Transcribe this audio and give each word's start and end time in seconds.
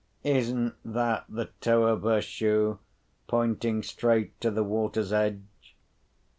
Isn't 0.23 0.73
that 0.83 1.25
the 1.29 1.51
toe 1.61 1.83
of 1.83 2.01
her 2.01 2.21
shoe 2.21 2.79
pointing 3.27 3.83
straight 3.83 4.41
to 4.41 4.49
the 4.49 4.63
water's 4.63 5.13
edge? 5.13 5.75